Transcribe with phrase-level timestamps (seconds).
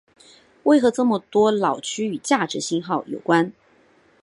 [0.63, 3.53] 为何这么多脑区与价值信号有关。